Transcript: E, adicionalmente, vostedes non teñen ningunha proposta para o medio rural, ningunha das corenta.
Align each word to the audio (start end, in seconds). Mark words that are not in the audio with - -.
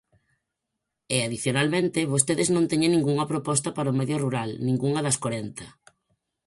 E, 1.15 1.17
adicionalmente, 1.25 2.09
vostedes 2.13 2.49
non 2.55 2.65
teñen 2.71 2.91
ningunha 2.95 3.29
proposta 3.31 3.69
para 3.75 3.91
o 3.93 3.97
medio 3.99 4.17
rural, 4.25 4.49
ningunha 4.67 5.01
das 5.05 5.19
corenta. 5.23 5.65